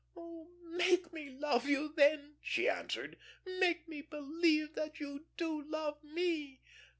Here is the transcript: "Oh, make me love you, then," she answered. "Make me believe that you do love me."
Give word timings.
"Oh, 0.17 0.49
make 0.63 1.13
me 1.13 1.29
love 1.29 1.67
you, 1.67 1.93
then," 1.95 2.37
she 2.41 2.67
answered. 2.67 3.19
"Make 3.59 3.87
me 3.87 4.01
believe 4.01 4.73
that 4.73 4.99
you 4.99 5.27
do 5.37 5.61
love 5.61 6.03
me." 6.03 6.63